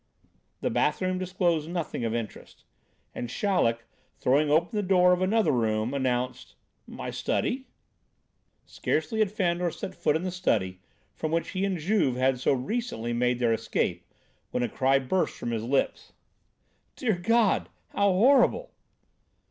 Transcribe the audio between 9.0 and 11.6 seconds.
had Fandor set foot in the study, from which